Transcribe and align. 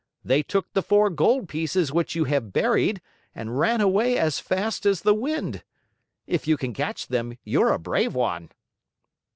They 0.25 0.41
took 0.41 0.73
the 0.73 0.81
four 0.81 1.11
gold 1.11 1.47
pieces 1.47 1.91
which 1.91 2.15
you 2.15 2.23
have 2.23 2.51
buried 2.51 3.03
and 3.35 3.59
ran 3.59 3.81
away 3.81 4.17
as 4.17 4.39
fast 4.39 4.87
as 4.87 5.01
the 5.01 5.13
wind. 5.13 5.63
If 6.25 6.47
you 6.47 6.57
can 6.57 6.73
catch 6.73 7.05
them, 7.05 7.37
you're 7.43 7.71
a 7.71 7.77
brave 7.77 8.15
one!" 8.15 8.49